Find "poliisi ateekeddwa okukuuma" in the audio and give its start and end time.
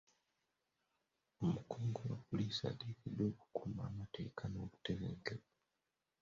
2.27-3.81